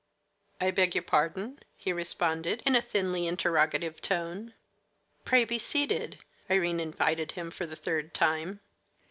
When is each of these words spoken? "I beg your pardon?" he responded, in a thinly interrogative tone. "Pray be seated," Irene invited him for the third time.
"I 0.59 0.71
beg 0.71 0.95
your 0.95 1.03
pardon?" 1.03 1.59
he 1.77 1.93
responded, 1.93 2.63
in 2.65 2.75
a 2.75 2.81
thinly 2.81 3.27
interrogative 3.27 4.01
tone. 4.01 4.55
"Pray 5.25 5.45
be 5.45 5.59
seated," 5.59 6.17
Irene 6.49 6.79
invited 6.79 7.33
him 7.33 7.51
for 7.51 7.67
the 7.67 7.75
third 7.75 8.15
time. 8.15 8.61